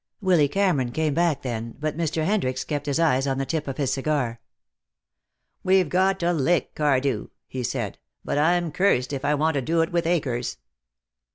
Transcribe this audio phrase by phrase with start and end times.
[0.19, 2.25] Willy Cameron came back then, but Mr.
[2.25, 4.39] Hendricks kept his eyes on the tip of his cigar.
[5.63, 9.81] "We've got to lick Cardew," he said, "but I'm cursed if I want to do
[9.81, 10.57] it with Akers."